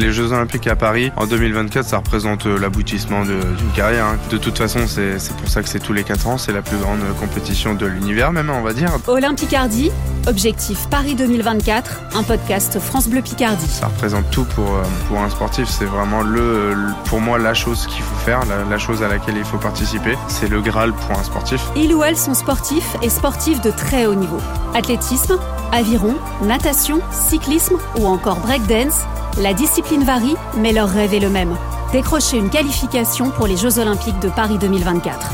Les 0.00 0.12
Jeux 0.12 0.32
Olympiques 0.32 0.66
à 0.66 0.76
Paris 0.76 1.12
en 1.18 1.26
2024, 1.26 1.84
ça 1.84 1.98
représente 1.98 2.46
euh, 2.46 2.58
l'aboutissement 2.58 3.22
d'une 3.26 3.44
carrière. 3.76 4.06
hein. 4.06 4.16
De 4.30 4.38
toute 4.38 4.56
façon, 4.56 4.80
c'est 4.86 5.18
pour 5.36 5.46
ça 5.50 5.62
que 5.62 5.68
c'est 5.68 5.78
tous 5.78 5.92
les 5.92 6.04
4 6.04 6.26
ans. 6.26 6.38
C'est 6.38 6.52
la 6.52 6.62
plus 6.62 6.78
grande 6.78 7.00
compétition 7.20 7.74
de 7.74 7.84
l'univers, 7.84 8.32
même, 8.32 8.48
on 8.48 8.62
va 8.62 8.72
dire. 8.72 8.88
Olympicardie, 9.08 9.90
objectif 10.26 10.86
Paris 10.90 11.14
2024, 11.16 12.00
un 12.14 12.22
podcast 12.22 12.78
France 12.80 13.08
Bleu 13.08 13.20
Picardie. 13.20 13.66
Ça 13.68 13.88
représente 13.88 14.30
tout 14.30 14.44
pour, 14.54 14.68
euh, 14.74 14.82
pour 15.08 15.18
un 15.20 15.28
sportif. 15.28 15.68
C'est 15.68 15.84
vraiment 15.84 16.22
le, 16.22 16.74
pour 17.04 17.20
moi 17.20 17.38
la 17.38 17.52
chose 17.52 17.86
qu'il 17.86 18.02
faut 18.02 18.16
faire, 18.24 18.40
la, 18.46 18.64
la 18.64 18.78
chose 18.78 19.02
à 19.02 19.08
laquelle 19.08 19.36
il 19.36 19.44
faut 19.44 19.58
participer. 19.58 20.16
C'est 20.28 20.48
le 20.48 20.62
Graal 20.62 20.94
pour 20.94 21.18
un 21.18 21.22
sportif. 21.24 21.60
Ils 21.76 21.92
ou 21.94 22.02
elles 22.02 22.16
sont 22.16 22.32
sportifs 22.34 22.96
et 23.02 23.10
sportifs 23.10 23.60
de 23.60 23.70
très 23.70 24.06
haut 24.06 24.14
niveau. 24.14 24.38
Athlétisme, 24.74 25.36
aviron, 25.72 26.14
natation, 26.42 27.00
cyclisme 27.12 27.76
ou 27.98 28.06
encore 28.06 28.36
breakdance, 28.36 29.00
la 29.38 29.54
discipline 29.54 30.04
varie, 30.04 30.36
mais 30.56 30.72
leur 30.72 30.88
rêve 30.88 31.14
est 31.14 31.20
le 31.20 31.30
même. 31.30 31.56
Décrocher 31.92 32.36
une 32.36 32.50
qualification 32.50 33.30
pour 33.30 33.46
les 33.46 33.56
Jeux 33.56 33.78
Olympiques 33.78 34.18
de 34.20 34.28
Paris 34.28 34.58
2024. 34.58 35.30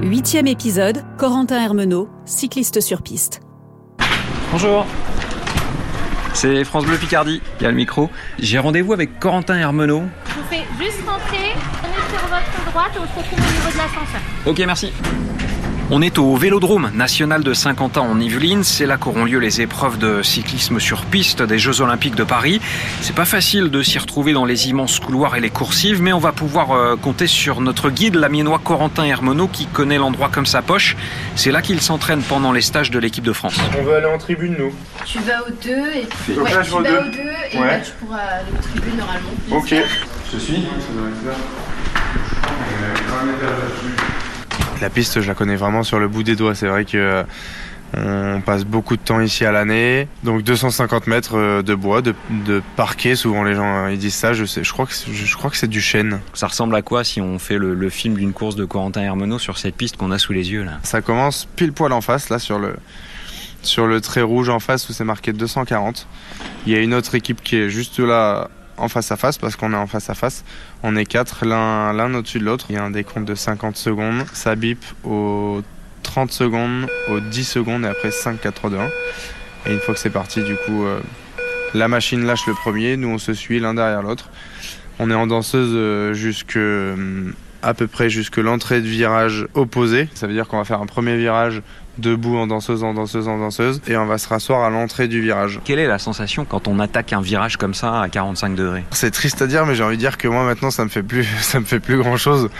Huitième 0.00 0.46
épisode, 0.46 1.04
Corentin 1.16 1.60
Hermenot, 1.60 2.08
cycliste 2.24 2.80
sur 2.80 3.02
piste. 3.02 3.40
Bonjour. 4.52 4.86
C'est 6.34 6.62
France 6.64 6.84
Bleu 6.84 6.96
Picardie, 6.96 7.40
il 7.58 7.62
y 7.64 7.66
a 7.66 7.70
le 7.70 7.76
micro. 7.76 8.10
J'ai 8.38 8.58
rendez-vous 8.58 8.92
avec 8.92 9.18
Corentin 9.18 9.56
Hermenot. 9.56 10.04
Je 10.28 10.34
vous 10.34 10.46
fais 10.48 10.64
juste 10.78 11.00
rentrer, 11.06 11.54
prenez 11.82 11.94
sur 12.10 12.28
votre 12.28 12.70
droite 12.70 12.92
et 12.94 12.98
on 12.98 13.06
se 13.06 13.18
retrouve 13.18 13.38
au 13.38 13.52
niveau 13.52 13.72
de 13.72 13.76
l'ascenseur. 13.76 14.20
Ok, 14.46 14.58
merci. 14.60 14.92
On 15.90 16.02
est 16.02 16.18
au 16.18 16.36
Vélodrome 16.36 16.90
national 16.92 17.42
de 17.42 17.54
Saint-Quentin 17.54 18.02
en 18.02 18.20
Yvelines. 18.20 18.62
C'est 18.62 18.84
là 18.84 18.98
qu'auront 18.98 19.24
lieu 19.24 19.38
les 19.38 19.62
épreuves 19.62 19.96
de 19.96 20.22
cyclisme 20.22 20.78
sur 20.80 21.06
piste 21.06 21.42
des 21.42 21.58
Jeux 21.58 21.80
Olympiques 21.80 22.14
de 22.14 22.24
Paris. 22.24 22.60
C'est 23.00 23.14
pas 23.14 23.24
facile 23.24 23.70
de 23.70 23.82
s'y 23.82 23.98
retrouver 23.98 24.34
dans 24.34 24.44
les 24.44 24.68
immenses 24.68 25.00
couloirs 25.00 25.36
et 25.36 25.40
les 25.40 25.48
coursives, 25.48 26.02
mais 26.02 26.12
on 26.12 26.18
va 26.18 26.32
pouvoir 26.32 26.72
euh, 26.72 26.96
compter 26.96 27.26
sur 27.26 27.62
notre 27.62 27.88
guide, 27.88 28.16
l'amiénois 28.16 28.60
Corentin 28.62 29.04
Hermenot, 29.04 29.48
qui 29.48 29.64
connaît 29.64 29.96
l'endroit 29.96 30.28
comme 30.30 30.44
sa 30.44 30.60
poche. 30.60 30.94
C'est 31.36 31.50
là 31.52 31.62
qu'il 31.62 31.80
s'entraîne 31.80 32.20
pendant 32.20 32.52
les 32.52 32.60
stages 32.60 32.90
de 32.90 32.98
l'équipe 32.98 33.24
de 33.24 33.32
France. 33.32 33.56
On 33.78 33.82
veut 33.82 33.94
aller 33.94 34.12
en 34.14 34.18
tribune, 34.18 34.56
nous. 34.58 34.72
Tu 35.06 35.18
vas 35.20 35.40
aux 35.46 35.50
deux 35.50 35.70
et 35.70 36.06
puis 36.26 36.34
ouais, 36.38 36.50
tu 36.50 36.70
vas 36.70 36.82
deux. 36.82 36.98
aux 36.98 37.10
deux 37.10 37.32
et 37.52 37.58
Ouais. 37.58 37.66
là, 37.66 37.78
tu 37.80 37.92
pourras 37.92 38.18
aller 38.18 38.50
aux 38.52 38.62
tribunes 38.62 38.96
normalement. 38.98 39.30
Ok. 39.52 39.74
Je 40.34 40.38
suis. 40.38 40.62
La 44.80 44.90
piste, 44.90 45.20
je 45.20 45.26
la 45.28 45.34
connais 45.34 45.56
vraiment 45.56 45.82
sur 45.82 45.98
le 45.98 46.08
bout 46.08 46.22
des 46.22 46.36
doigts. 46.36 46.54
C'est 46.54 46.68
vrai 46.68 46.84
que 46.84 47.24
euh, 47.96 48.36
on 48.36 48.40
passe 48.40 48.64
beaucoup 48.64 48.96
de 48.96 49.02
temps 49.02 49.20
ici 49.20 49.44
à 49.44 49.50
l'année. 49.50 50.06
Donc 50.22 50.42
250 50.42 51.06
mètres 51.08 51.36
euh, 51.36 51.62
de 51.62 51.74
bois, 51.74 52.00
de, 52.00 52.14
de 52.46 52.62
parquet. 52.76 53.16
Souvent 53.16 53.42
les 53.42 53.54
gens 53.54 53.86
euh, 53.86 53.92
ils 53.92 53.98
disent 53.98 54.14
ça. 54.14 54.34
Je 54.34 54.44
sais. 54.44 54.62
Je 54.62 54.72
crois 54.72 54.86
que 54.86 54.92
c'est- 54.94 55.12
je 55.12 55.36
crois 55.36 55.50
que 55.50 55.56
c'est 55.56 55.66
du 55.68 55.80
chêne. 55.80 56.20
Ça 56.34 56.46
ressemble 56.46 56.74
à 56.76 56.82
quoi 56.82 57.02
si 57.02 57.20
on 57.20 57.38
fait 57.40 57.58
le, 57.58 57.74
le 57.74 57.90
film 57.90 58.14
d'une 58.14 58.32
course 58.32 58.54
de 58.56 58.64
Corentin 58.64 59.00
Hermenot 59.02 59.38
sur 59.40 59.58
cette 59.58 59.74
piste 59.74 59.96
qu'on 59.96 60.12
a 60.12 60.18
sous 60.18 60.32
les 60.32 60.52
yeux 60.52 60.62
là? 60.64 60.78
Ça 60.84 61.00
commence 61.00 61.46
pile 61.56 61.72
poil 61.72 61.92
en 61.92 62.00
face, 62.00 62.28
là 62.28 62.38
sur 62.38 62.58
le 62.58 62.76
sur 63.62 63.86
le 63.88 64.00
trait 64.00 64.22
rouge 64.22 64.48
en 64.50 64.60
face 64.60 64.88
où 64.88 64.92
c'est 64.92 65.02
marqué 65.04 65.32
240. 65.32 66.06
Il 66.66 66.72
y 66.72 66.76
a 66.76 66.80
une 66.80 66.94
autre 66.94 67.16
équipe 67.16 67.42
qui 67.42 67.56
est 67.56 67.68
juste 67.68 67.98
là 67.98 68.48
en 68.78 68.88
face 68.88 69.12
à 69.12 69.16
face 69.16 69.38
parce 69.38 69.56
qu'on 69.56 69.72
est 69.72 69.76
en 69.76 69.86
face 69.86 70.10
à 70.10 70.14
face. 70.14 70.44
On 70.82 70.96
est 70.96 71.04
quatre 71.04 71.44
l'un 71.44 72.14
au-dessus 72.14 72.38
de 72.38 72.44
l'autre. 72.44 72.66
Il 72.70 72.74
y 72.74 72.78
a 72.78 72.84
un 72.84 72.90
décompte 72.90 73.26
de 73.26 73.34
50 73.34 73.76
secondes. 73.76 74.24
Ça 74.32 74.54
bip 74.54 74.84
aux 75.04 75.62
30 76.02 76.32
secondes, 76.32 76.86
aux 77.10 77.20
10 77.20 77.44
secondes 77.44 77.84
et 77.84 77.88
après 77.88 78.10
5, 78.10 78.40
4, 78.40 78.54
3, 78.54 78.70
2, 78.70 78.76
1. 78.78 78.88
Et 79.66 79.72
une 79.74 79.80
fois 79.80 79.94
que 79.94 80.00
c'est 80.00 80.10
parti, 80.10 80.42
du 80.42 80.54
coup, 80.54 80.84
euh, 80.84 81.00
la 81.74 81.88
machine 81.88 82.24
lâche 82.24 82.46
le 82.46 82.54
premier. 82.54 82.96
Nous, 82.96 83.08
on 83.08 83.18
se 83.18 83.34
suit 83.34 83.60
l'un 83.60 83.74
derrière 83.74 84.02
l'autre. 84.02 84.30
On 84.98 85.10
est 85.10 85.14
en 85.14 85.26
danseuse 85.26 85.72
euh, 85.74 86.12
jusque 86.12 86.56
euh, 86.56 87.30
à 87.62 87.74
peu 87.74 87.86
près 87.86 88.10
jusque 88.10 88.36
l'entrée 88.36 88.80
de 88.80 88.86
virage 88.86 89.46
opposé. 89.54 90.08
Ça 90.14 90.26
veut 90.26 90.32
dire 90.32 90.48
qu'on 90.48 90.58
va 90.58 90.64
faire 90.64 90.80
un 90.80 90.86
premier 90.86 91.16
virage 91.16 91.62
debout 91.98 92.36
en 92.36 92.46
danseuse, 92.46 92.84
en 92.84 92.94
danseuse, 92.94 93.28
en 93.28 93.38
danseuse, 93.38 93.80
et 93.88 93.96
on 93.96 94.06
va 94.06 94.18
se 94.18 94.28
rasseoir 94.28 94.62
à 94.62 94.70
l'entrée 94.70 95.08
du 95.08 95.20
virage. 95.20 95.60
Quelle 95.64 95.80
est 95.80 95.86
la 95.86 95.98
sensation 95.98 96.44
quand 96.44 96.68
on 96.68 96.78
attaque 96.78 97.12
un 97.12 97.20
virage 97.20 97.56
comme 97.56 97.74
ça 97.74 98.00
à 98.00 98.08
45 98.08 98.54
degrés? 98.54 98.84
C'est 98.92 99.10
triste 99.10 99.42
à 99.42 99.46
dire, 99.46 99.66
mais 99.66 99.74
j'ai 99.74 99.82
envie 99.82 99.96
de 99.96 100.00
dire 100.00 100.16
que 100.16 100.28
moi 100.28 100.44
maintenant 100.44 100.70
ça 100.70 100.84
me 100.84 100.88
fait 100.88 101.02
plus, 101.02 101.24
ça 101.40 101.60
me 101.60 101.64
fait 101.64 101.80
plus 101.80 101.98
grand 101.98 102.16
chose. 102.16 102.50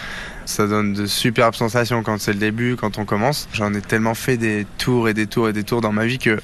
Ça 0.45 0.67
donne 0.67 0.95
de 0.95 1.07
superbes 1.07 1.55
sensations 1.55 2.03
quand 2.03 2.19
c'est 2.19 2.33
le 2.33 2.39
début, 2.39 2.77
quand 2.77 2.99
on 2.99 3.05
commence. 3.05 3.49
J'en 3.53 3.75
ai 3.75 3.83
tellement 3.83 4.15
fait 4.15 4.39
des 4.39 4.67
tours 4.79 5.09
et 5.09 5.15
des 5.15 5.27
tours 5.27 5.49
et 5.49 5.53
des 5.53 5.63
tours 5.63 5.83
dans 5.83 5.93
ma 5.93 6.07
vie 6.07 6.19
que 6.19 6.41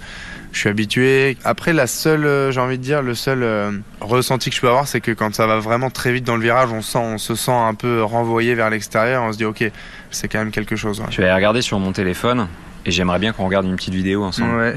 je 0.54 0.60
suis 0.60 0.69
habitué. 0.70 1.37
Après, 1.44 1.72
la 1.72 1.87
seule, 1.87 2.25
euh, 2.25 2.50
j'ai 2.53 2.60
envie 2.60 2.78
de 2.78 2.82
dire, 2.82 3.03
le 3.03 3.15
seul 3.15 3.42
euh, 3.42 3.72
ressenti 4.00 4.50
que 4.50 4.56
je 4.56 4.60
peux 4.60 4.69
avoir, 4.69 4.87
c'est 4.88 5.00
que 5.00 5.10
quand 5.12 5.34
ça 5.34 5.47
va 5.47 5.59
vraiment 5.59 5.91
très 5.91 6.12
vite 6.12 6.25
dans 6.25 6.37
le 6.37 6.42
virage, 6.42 6.70
on 6.72 6.81
sent, 6.82 6.98
on 6.98 7.19
se 7.19 7.34
sent 7.34 7.53
un 7.53 7.75
peu 7.75 8.03
renvoyé 8.03 8.54
vers 8.54 8.70
l'extérieur. 8.70 9.22
On 9.25 9.32
se 9.32 9.37
dit, 9.38 9.44
ok, 9.44 9.64
c'est 10.10 10.28
quand 10.28 10.38
même 10.38 10.50
quelque 10.50 10.76
chose. 10.76 11.00
ouais. 11.00 11.06
Je 11.10 11.19
vais 11.19 11.25
aller 11.25 11.34
regarder 11.34 11.60
sur 11.62 11.78
mon 11.78 11.93
téléphone 11.93 12.48
et 12.87 12.91
j'aimerais 12.91 13.19
bien 13.19 13.32
qu'on 13.32 13.44
regarde 13.44 13.66
une 13.66 13.76
petite 13.76 13.94
vidéo 13.94 14.25
ensemble. 14.25 14.56
Ouais, 14.56 14.76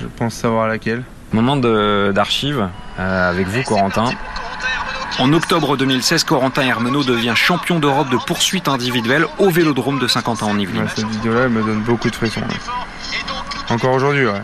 je 0.00 0.06
pense 0.16 0.34
savoir 0.34 0.66
laquelle. 0.68 1.02
Moment 1.32 1.56
de- 1.56 2.12
d'archives 2.14 2.68
euh, 2.98 3.30
avec 3.30 3.46
vous, 3.46 3.62
Corentin. 3.62 4.10
En 5.18 5.30
octobre 5.34 5.76
2016, 5.76 6.24
Corentin 6.24 6.62
Hermenot 6.62 7.04
devient 7.04 7.34
champion 7.36 7.78
d'Europe 7.78 8.08
de 8.10 8.16
poursuite 8.16 8.66
individuelle 8.68 9.26
au 9.38 9.50
Vélodrome 9.50 9.98
de 9.98 10.06
Saint-Quentin 10.08 10.46
en 10.46 10.58
Yvelines. 10.58 10.82
Ouais, 10.84 10.88
cette 10.96 11.06
vidéo-là, 11.06 11.42
elle 11.44 11.50
me 11.50 11.62
donne 11.62 11.80
beaucoup 11.82 12.08
de 12.08 12.14
frissons. 12.16 12.40
ouais. 12.40 13.74
Encore 13.74 13.92
aujourd'hui, 13.92 14.24
ouais. 14.26 14.40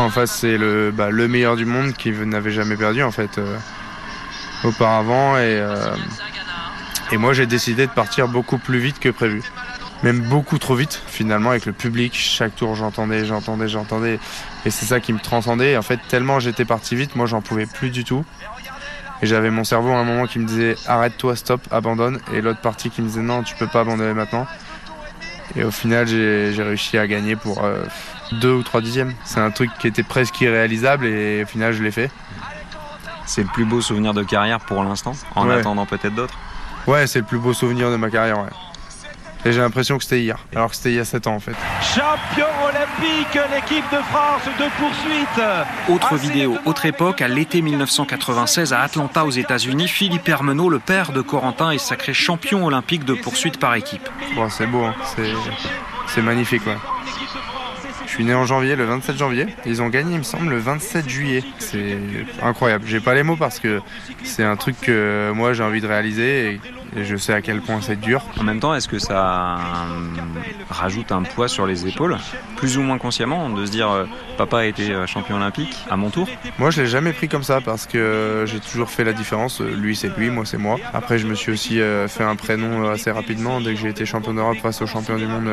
En 0.00 0.08
face, 0.08 0.30
c'est 0.32 0.56
le, 0.56 0.90
bah, 0.90 1.10
le 1.10 1.28
meilleur 1.28 1.56
du 1.56 1.66
monde 1.66 1.92
qui 1.92 2.10
n'avait 2.10 2.52
jamais 2.52 2.76
perdu, 2.76 3.02
en 3.02 3.10
fait, 3.10 3.36
euh, 3.36 3.58
auparavant. 4.64 5.36
Et, 5.36 5.40
euh, 5.42 5.94
et 7.12 7.18
moi, 7.18 7.34
j'ai 7.34 7.44
décidé 7.44 7.86
de 7.86 7.92
partir 7.92 8.26
beaucoup 8.26 8.56
plus 8.56 8.78
vite 8.78 8.98
que 8.98 9.10
prévu. 9.10 9.42
Même 10.02 10.20
beaucoup 10.20 10.56
trop 10.56 10.74
vite, 10.74 11.02
finalement, 11.06 11.50
avec 11.50 11.66
le 11.66 11.72
public. 11.72 12.14
Chaque 12.14 12.56
tour, 12.56 12.76
j'entendais, 12.76 13.26
j'entendais, 13.26 13.68
j'entendais. 13.68 14.18
Et 14.64 14.70
c'est 14.70 14.86
ça 14.86 15.00
qui 15.00 15.12
me 15.12 15.18
transcendait. 15.18 15.76
En 15.76 15.82
fait, 15.82 16.00
tellement 16.08 16.40
j'étais 16.40 16.64
parti 16.64 16.96
vite, 16.96 17.14
moi, 17.14 17.26
j'en 17.26 17.42
pouvais 17.42 17.66
plus 17.66 17.90
du 17.90 18.04
tout. 18.04 18.24
Et 19.20 19.26
j'avais 19.26 19.50
mon 19.50 19.64
cerveau 19.64 19.90
à 19.90 19.98
un 19.98 20.04
moment 20.04 20.26
qui 20.26 20.38
me 20.38 20.46
disait 20.46 20.76
arrête-toi, 20.86 21.36
stop, 21.36 21.60
abandonne. 21.70 22.20
Et 22.32 22.40
l'autre 22.40 22.62
partie 22.62 22.88
qui 22.88 23.02
me 23.02 23.06
disait 23.08 23.20
non, 23.20 23.42
tu 23.42 23.54
peux 23.54 23.66
pas 23.66 23.80
abandonner 23.80 24.14
maintenant. 24.14 24.46
Et 25.56 25.62
au 25.62 25.70
final, 25.70 26.06
j'ai 26.06 26.54
j'ai 26.54 26.62
réussi 26.62 26.96
à 26.96 27.06
gagner 27.06 27.36
pour 27.36 27.62
euh, 27.62 27.84
deux 28.32 28.52
ou 28.52 28.62
trois 28.62 28.80
dixièmes. 28.80 29.14
C'est 29.24 29.40
un 29.40 29.50
truc 29.50 29.70
qui 29.78 29.86
était 29.86 30.02
presque 30.02 30.40
irréalisable 30.40 31.06
et 31.06 31.42
au 31.42 31.46
final, 31.46 31.72
je 31.72 31.82
l'ai 31.82 31.90
fait. 31.90 32.10
C'est 33.26 33.42
le 33.42 33.48
plus 33.48 33.64
beau 33.64 33.80
souvenir 33.80 34.12
de 34.14 34.22
carrière 34.22 34.60
pour 34.60 34.82
l'instant, 34.82 35.12
en 35.36 35.46
Ouais. 35.48 35.54
attendant 35.58 35.86
peut-être 35.86 36.14
d'autres. 36.14 36.34
Ouais, 36.86 37.06
c'est 37.06 37.20
le 37.20 37.24
plus 37.26 37.38
beau 37.38 37.52
souvenir 37.52 37.90
de 37.90 37.96
ma 37.96 38.10
carrière, 38.10 38.38
ouais. 38.38 38.50
Et 39.46 39.52
j'ai 39.52 39.60
l'impression 39.60 39.96
que 39.96 40.02
c'était 40.04 40.20
hier, 40.20 40.36
alors 40.54 40.68
que 40.70 40.76
c'était 40.76 40.90
il 40.90 40.96
y 40.96 41.00
a 41.00 41.04
7 41.04 41.26
ans 41.26 41.34
en 41.36 41.40
fait. 41.40 41.54
Champion 41.80 42.46
olympique, 42.62 43.40
l'équipe 43.54 43.84
de 43.90 43.96
France 44.10 44.42
de 44.58 44.64
poursuite. 44.78 45.42
Autre 45.88 46.16
vidéo, 46.16 46.58
autre 46.66 46.84
époque, 46.84 47.22
à 47.22 47.28
l'été 47.28 47.62
1996 47.62 48.74
à 48.74 48.80
Atlanta 48.82 49.24
aux 49.24 49.30
États-Unis, 49.30 49.88
Philippe 49.88 50.28
Hermenot, 50.28 50.68
le 50.68 50.78
père 50.78 51.12
de 51.12 51.22
Corentin, 51.22 51.70
est 51.70 51.78
sacré 51.78 52.12
champion 52.12 52.66
olympique 52.66 53.04
de 53.06 53.14
poursuite 53.14 53.58
par 53.58 53.74
équipe. 53.76 54.06
Bon, 54.34 54.50
c'est 54.50 54.66
beau, 54.66 54.84
hein. 54.84 54.94
c'est 55.16 55.32
c'est 56.06 56.22
magnifique, 56.22 56.66
ouais. 56.66 56.76
Je 58.10 58.16
suis 58.16 58.24
né 58.24 58.34
en 58.34 58.44
janvier, 58.44 58.74
le 58.74 58.84
27 58.86 59.16
janvier. 59.16 59.46
Ils 59.66 59.82
ont 59.82 59.88
gagné, 59.88 60.14
il 60.14 60.18
me 60.18 60.24
semble, 60.24 60.50
le 60.50 60.58
27 60.58 61.08
juillet. 61.08 61.44
C'est 61.58 61.96
incroyable. 62.42 62.84
J'ai 62.88 62.98
pas 62.98 63.14
les 63.14 63.22
mots 63.22 63.36
parce 63.36 63.60
que 63.60 63.80
c'est 64.24 64.42
un 64.42 64.56
truc 64.56 64.74
que 64.80 65.30
moi 65.32 65.52
j'ai 65.52 65.62
envie 65.62 65.80
de 65.80 65.86
réaliser 65.86 66.60
et 66.96 67.04
je 67.04 67.16
sais 67.16 67.32
à 67.32 67.40
quel 67.42 67.60
point 67.60 67.80
c'est 67.80 67.96
dur. 68.00 68.22
En 68.38 68.42
même 68.42 68.60
temps, 68.60 68.74
est-ce 68.74 68.88
que 68.88 68.98
ça 68.98 69.56
euh, 69.56 69.58
rajoute 70.70 71.12
un 71.12 71.22
poids 71.22 71.48
sur 71.48 71.66
les 71.66 71.86
épaules, 71.86 72.16
plus 72.56 72.78
ou 72.78 72.82
moins 72.82 72.98
consciemment, 72.98 73.50
de 73.50 73.64
se 73.66 73.70
dire 73.70 73.90
euh, 73.90 74.04
papa 74.38 74.58
a 74.60 74.64
été 74.64 74.90
euh, 74.92 75.06
champion 75.06 75.36
olympique 75.36 75.76
à 75.90 75.96
mon 75.96 76.10
tour? 76.10 76.28
Moi, 76.58 76.70
je 76.70 76.82
l'ai 76.82 76.88
jamais 76.88 77.12
pris 77.12 77.28
comme 77.28 77.42
ça 77.42 77.60
parce 77.60 77.86
que 77.86 78.44
j'ai 78.46 78.60
toujours 78.60 78.90
fait 78.90 79.04
la 79.04 79.12
différence. 79.12 79.60
Lui, 79.60 79.94
c'est 79.96 80.16
lui, 80.16 80.30
moi, 80.30 80.44
c'est 80.44 80.58
moi. 80.58 80.76
Après, 80.92 81.18
je 81.18 81.26
me 81.26 81.34
suis 81.34 81.52
aussi 81.52 81.80
fait 82.08 82.24
un 82.24 82.36
prénom 82.36 82.90
assez 82.90 83.10
rapidement 83.10 83.60
dès 83.60 83.74
que 83.74 83.80
j'ai 83.80 83.88
été 83.88 84.06
champion 84.06 84.34
d'Europe 84.34 84.58
face 84.62 84.80
au 84.82 84.86
champion 84.86 85.16
du 85.16 85.26
monde 85.26 85.48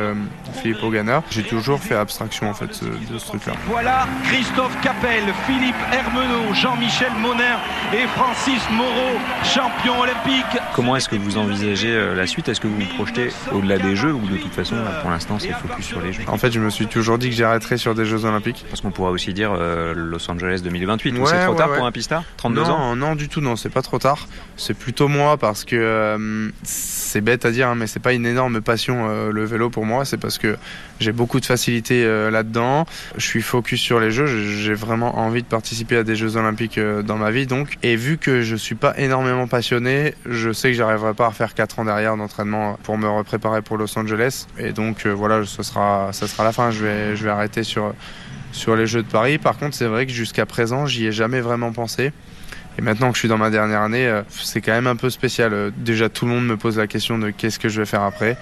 Philippe 0.61 0.81
Ogana. 0.83 1.23
J'ai 1.29 1.43
toujours 1.43 1.79
fait 1.79 1.95
abstraction 1.95 2.49
en 2.49 2.53
fait 2.53 2.73
ce- 2.73 2.85
de 2.85 3.17
ce 3.17 3.25
truc-là. 3.25 3.53
Voilà 3.67 4.07
Christophe 4.23 4.75
Capel, 4.81 5.23
Philippe 5.45 5.75
Hermenot, 5.91 6.53
Jean-Michel 6.53 7.11
Monin 7.19 7.57
et 7.93 8.07
Francis 8.15 8.61
Moreau, 8.71 9.17
champions 9.43 9.99
olympiques. 10.01 10.57
Comment 10.73 10.95
est-ce 10.95 11.09
que 11.09 11.15
vous 11.15 11.26
vous 11.27 11.37
envisagez 11.37 11.89
euh, 11.91 12.15
la 12.15 12.25
suite? 12.25 12.47
Est-ce 12.47 12.61
que 12.61 12.67
vous 12.67 12.79
vous 12.79 12.95
projetez 12.95 13.29
au-delà 13.51 13.77
des 13.77 13.97
Jeux 13.97 14.13
ou 14.13 14.25
de 14.27 14.37
toute 14.37 14.53
façon, 14.53 14.75
pour 15.01 15.11
l'instant, 15.11 15.37
c'est 15.39 15.51
focus 15.51 15.85
sur 15.85 16.01
les 16.01 16.13
Jeux? 16.13 16.23
En 16.27 16.37
fait, 16.37 16.51
je 16.51 16.59
me 16.59 16.69
suis 16.69 16.87
toujours 16.87 17.17
dit 17.17 17.29
que 17.29 17.35
j'arrêterais 17.35 17.77
sur 17.77 17.95
des 17.95 18.05
Jeux 18.05 18.23
Olympiques. 18.23 18.65
Parce 18.69 18.79
qu'on 18.79 18.91
pourra 18.91 19.11
aussi 19.11 19.33
dire 19.33 19.51
euh, 19.53 19.93
Los 19.93 20.31
Angeles 20.31 20.61
2028. 20.63 21.17
Ouais, 21.17 21.25
c'est 21.25 21.43
trop 21.45 21.55
tard 21.55 21.73
pour 21.73 21.85
un 21.85 21.91
pistard? 21.91 22.23
32 22.37 22.61
non, 22.61 22.69
ans? 22.69 22.95
Non, 22.95 23.15
du 23.15 23.27
tout, 23.27 23.41
non, 23.41 23.57
c'est 23.57 23.69
pas 23.69 23.81
trop 23.81 23.99
tard. 23.99 24.27
C'est 24.55 24.73
plutôt 24.73 25.09
moi 25.09 25.37
parce 25.37 25.65
que 25.65 25.75
euh, 25.75 26.49
c'est 26.63 27.21
bête 27.21 27.45
à 27.45 27.51
dire, 27.51 27.67
hein, 27.67 27.75
mais 27.75 27.87
c'est 27.87 27.99
pas 27.99 28.13
une 28.13 28.25
énorme 28.25 28.61
passion 28.61 29.07
le 29.29 29.45
vélo 29.45 29.69
pour 29.69 29.85
moi. 29.85 30.05
C'est 30.05 30.17
parce 30.17 30.37
que 30.37 30.55
j'ai 30.99 31.11
beaucoup 31.11 31.41
de 31.41 31.45
facilité 31.45 32.05
là-dedans. 32.31 32.85
Je 33.17 33.25
suis 33.25 33.41
focus 33.41 33.81
sur 33.81 33.99
les 33.99 34.11
Jeux. 34.11 34.27
J'ai 34.27 34.73
vraiment 34.73 35.19
envie 35.19 35.43
de 35.43 35.47
participer 35.47 35.97
à 35.97 36.03
des 36.03 36.15
Jeux 36.15 36.37
Olympiques 36.37 36.79
dans 36.79 37.17
ma 37.17 37.31
vie, 37.31 37.47
donc. 37.47 37.77
Et 37.83 37.97
vu 37.97 38.17
que 38.17 38.41
je 38.41 38.55
suis 38.55 38.75
pas 38.75 38.97
énormément 38.97 39.47
passionné, 39.47 40.13
je 40.25 40.53
sais 40.53 40.69
que 40.69 40.77
j'arriverai 40.77 41.13
pas 41.17 41.27
à 41.27 41.31
faire 41.31 41.53
4 41.53 41.79
ans 41.79 41.85
derrière 41.85 42.15
d'entraînement 42.15 42.77
pour 42.83 42.97
me 42.97 43.23
préparer 43.23 43.61
pour 43.61 43.77
Los 43.77 43.97
Angeles. 43.99 44.47
Et 44.57 44.71
donc 44.71 45.05
euh, 45.05 45.11
voilà, 45.11 45.43
ce 45.45 45.63
sera, 45.63 46.13
ça 46.13 46.27
sera 46.27 46.45
la 46.45 46.53
fin. 46.53 46.71
Je 46.71 46.85
vais, 46.85 47.15
je 47.17 47.23
vais 47.25 47.29
arrêter 47.29 47.63
sur, 47.63 47.93
sur 48.53 48.77
les 48.77 48.87
Jeux 48.87 49.03
de 49.03 49.07
Paris. 49.07 49.37
Par 49.37 49.57
contre, 49.57 49.75
c'est 49.75 49.87
vrai 49.87 50.05
que 50.05 50.13
jusqu'à 50.13 50.45
présent, 50.45 50.85
j'y 50.85 51.07
ai 51.07 51.11
jamais 51.11 51.41
vraiment 51.41 51.73
pensé. 51.73 52.13
Et 52.77 52.81
maintenant 52.81 53.09
que 53.09 53.15
je 53.15 53.21
suis 53.21 53.27
dans 53.27 53.39
ma 53.39 53.49
dernière 53.49 53.81
année, 53.81 54.07
euh, 54.07 54.21
c'est 54.29 54.61
quand 54.61 54.71
même 54.71 54.87
un 54.87 54.95
peu 54.95 55.09
spécial. 55.09 55.53
Euh, 55.53 55.71
déjà, 55.75 56.07
tout 56.07 56.25
le 56.25 56.31
monde 56.31 56.45
me 56.45 56.55
pose 56.55 56.77
la 56.77 56.87
question 56.87 57.17
de 57.17 57.31
qu'est-ce 57.31 57.59
que 57.59 57.67
je 57.67 57.81
vais 57.81 57.87
faire 57.87 58.03
après. 58.03 58.37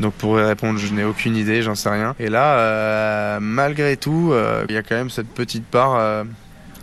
Donc 0.00 0.12
pour 0.14 0.38
y 0.40 0.42
répondre, 0.42 0.78
je 0.78 0.92
n'ai 0.92 1.04
aucune 1.04 1.36
idée, 1.36 1.62
j'en 1.62 1.74
sais 1.74 1.90
rien. 1.90 2.16
Et 2.18 2.28
là, 2.28 3.38
malgré 3.38 3.98
tout, 3.98 4.32
il 4.66 4.74
y 4.74 4.78
a 4.78 4.82
quand 4.82 4.94
même 4.94 5.10
cette 5.10 5.28
petite 5.28 5.66
part 5.66 6.24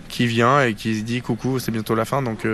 qui 0.07 0.27
vient 0.27 0.61
et 0.61 0.75
qui 0.75 0.99
se 0.99 1.03
dit 1.03 1.23
coucou, 1.23 1.57
c'est 1.57 1.71
bientôt 1.71 1.95
la 1.95 2.05
fin, 2.05 2.21
donc 2.21 2.45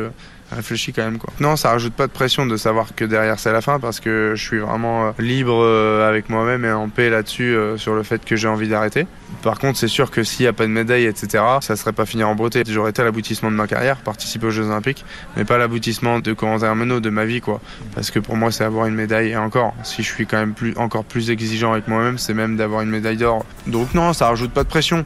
réfléchis 0.51 0.94
quand 0.94 1.04
même 1.04 1.18
quoi. 1.18 1.34
Non, 1.40 1.56
ça 1.56 1.69
rajoute 1.69 1.94
pas 1.94 2.07
de 2.07 2.12
pression 2.12 2.45
de 2.45 2.57
savoir 2.57 2.95
que 2.95 3.06
derrière 3.06 3.40
c'est 3.40 3.51
la 3.51 3.62
fin 3.62 3.80
parce 3.80 4.00
que 4.00 4.34
je 4.36 4.44
suis 4.44 4.60
vraiment 4.60 5.07
euh, 5.07 5.12
libre 5.19 5.63
euh, 5.63 6.07
avec 6.07 6.30
moi-même 6.30 6.66
et 6.66 6.72
en 6.72 6.90
paix 6.90 7.10
là-dessus 7.10 7.56
euh, 7.56 7.78
sur 7.78 7.95
le 7.95 8.04
fait 8.04 8.24
que 8.24 8.36
j'ai 8.36 8.48
envie 8.48 8.68
d'arrêter. 8.68 9.07
Par 9.42 9.60
contre, 9.60 9.78
c'est 9.78 9.88
sûr 9.88 10.12
que 10.12 10.24
s'il 10.24 10.44
n'y 10.44 10.48
a 10.48 10.54
pas 10.54 10.63
de 10.63 10.72
médaille, 10.72 11.06
etc., 11.06 11.44
ça 11.62 11.75
serait 11.75 11.92
pas 11.92 12.06
finir 12.06 12.30
en 12.30 12.36
beauté. 12.36 12.63
J'aurais 12.68 12.92
été 12.92 13.04
l'aboutissement 13.04 13.51
de 13.51 13.56
ma 13.56 13.68
carrière, 13.68 13.98
participer 13.98 14.48
aux 14.48 14.51
Jeux 14.51 14.68
Olympiques, 14.68 15.04
mais 15.36 15.44
pas 15.44 15.57
l'aboutissement 15.57 16.19
de 16.19 16.34
Corentin 16.34 16.68
Hermenot, 16.68 17.00
de 17.00 17.10
ma 17.10 17.25
vie 17.25 17.42
quoi. 17.42 17.60
Parce 17.96 18.12
que 18.12 18.19
pour 18.19 18.38
moi, 18.38 18.51
c'est 18.51 18.63
avoir 18.63 18.86
une 18.86 18.96
médaille 18.96 19.30
et 19.30 19.38
encore, 19.38 19.74
si 19.84 20.04
je 20.04 20.07
suis 20.07 20.25
quand 20.25 20.38
même 20.38 20.54
plus, 20.54 20.74
encore 20.78 21.04
plus 21.04 21.30
exigeant 21.30 21.74
avec 21.74 21.88
moi-même, 21.88 22.18
c'est 22.18 22.34
même 22.34 22.57
d'avoir 22.57 22.81
une 22.81 22.89
médaille 22.89 23.18
d'or. 23.18 23.46
Donc 23.68 23.94
non, 23.94 24.13
ça 24.13 24.28
rajoute 24.28 24.51
pas 24.51 24.63
de 24.63 24.69
pression. 24.69 25.06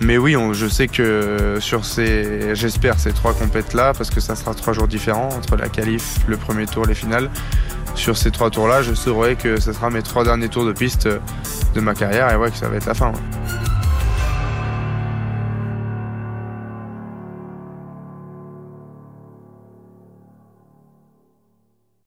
Mais 0.00 0.16
oui, 0.16 0.34
je 0.52 0.66
sais 0.66 0.88
que 0.88 1.58
sur 1.60 1.84
ces, 1.84 2.54
j'espère 2.54 2.98
ces 2.98 3.12
trois 3.12 3.34
compètes 3.34 3.74
là, 3.74 3.92
parce 3.92 4.08
que 4.08 4.20
ça 4.20 4.34
sera 4.34 4.54
trois 4.54 4.72
jours 4.72 4.88
différents 4.88 5.28
entre 5.28 5.56
la 5.56 5.68
qualif, 5.68 6.18
le 6.26 6.38
premier 6.38 6.66
tour, 6.66 6.86
les 6.86 6.94
finales. 6.94 7.30
Sur 7.94 8.16
ces 8.16 8.30
trois 8.30 8.50
tours 8.50 8.66
là, 8.66 8.82
je 8.82 8.94
saurai 8.94 9.36
que 9.36 9.60
ce 9.60 9.72
sera 9.72 9.90
mes 9.90 10.02
trois 10.02 10.24
derniers 10.24 10.48
tours 10.48 10.64
de 10.64 10.72
piste 10.72 11.06
de 11.06 11.80
ma 11.80 11.94
carrière 11.94 12.32
et 12.32 12.36
ouais 12.36 12.50
que 12.50 12.56
ça 12.56 12.68
va 12.68 12.76
être 12.76 12.86
la 12.86 12.94
fin. 12.94 13.12